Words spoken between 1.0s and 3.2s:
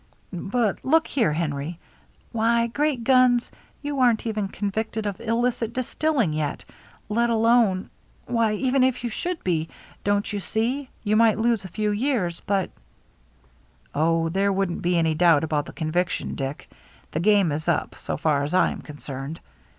here, Henry,— why, great